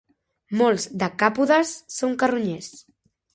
[0.61, 2.73] Molts decàpodes són carronyers.